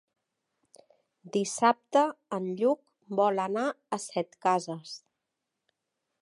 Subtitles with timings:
[1.35, 2.03] Dissabte
[2.37, 2.81] en Lluc
[3.21, 4.97] vol anar a Setcases.